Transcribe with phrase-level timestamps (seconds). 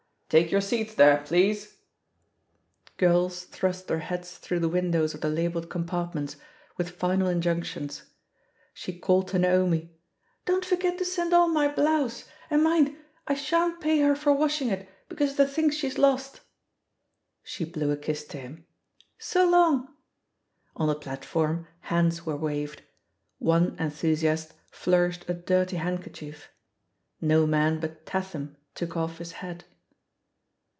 [0.31, 1.75] "Take your seats there, please!"
[2.95, 6.37] Girls thrust their heads through the windows of the labelled compartments,
[6.77, 8.03] with final injunc tions.
[8.73, 9.89] She called to Naomi,
[10.45, 12.95] *T)on't forget to send on my blouse— ^and mind,
[13.27, 16.39] I shan't pay her for washing it, because of the things she's lost!"
[17.43, 18.65] She blew a kiss to him.
[19.17, 19.89] *'So long!"
[20.77, 22.83] On the plat form, hands were waved.
[23.39, 26.47] One enthusiast flour ished a dirty handkerchief.
[27.19, 29.65] No man but Tatham took off his hat.